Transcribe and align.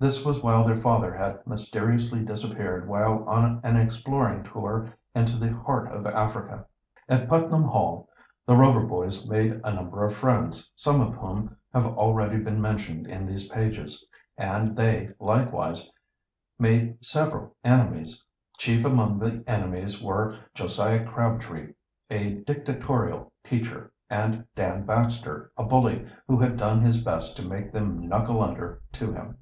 This 0.00 0.22
was 0.22 0.42
while 0.42 0.64
their 0.64 0.76
father 0.76 1.14
had 1.14 1.38
mysteriously 1.46 2.22
disappeared 2.22 2.86
while 2.86 3.24
on 3.26 3.58
an 3.64 3.78
exploring 3.78 4.42
tour 4.44 4.92
into 5.14 5.38
the 5.38 5.50
heart 5.50 5.90
of 5.90 6.06
Africa. 6.06 6.66
At 7.08 7.26
Putnam 7.26 7.62
Hall 7.62 8.10
the 8.44 8.54
Rover 8.54 8.82
boys 8.84 9.24
made 9.26 9.62
a 9.64 9.72
number 9.72 10.04
of 10.04 10.12
friends, 10.12 10.70
some 10.76 11.00
of 11.00 11.14
whom 11.14 11.56
have 11.72 11.86
already 11.86 12.36
been 12.38 12.60
mentioned 12.60 13.06
in 13.06 13.24
these 13.26 13.48
pages, 13.48 14.04
and 14.36 14.76
they 14.76 15.08
likewise 15.18 15.90
made 16.58 17.02
several 17.02 17.56
enemies. 17.64 18.22
Chief 18.58 18.84
among 18.84 19.18
the 19.20 19.42
enemies 19.46 20.02
were 20.02 20.36
Josiah 20.52 21.06
Crabtree, 21.06 21.72
a 22.10 22.34
dictatorial 22.46 23.32
teacher, 23.42 23.90
and 24.10 24.44
Dan 24.54 24.84
Baxter, 24.84 25.50
a 25.56 25.64
bully 25.64 26.06
who 26.28 26.36
had 26.36 26.58
done 26.58 26.82
his 26.82 27.00
best 27.02 27.38
to 27.38 27.42
make 27.48 27.72
them 27.72 28.06
"knuckle 28.06 28.42
under" 28.42 28.82
to 28.92 29.14
him. 29.14 29.38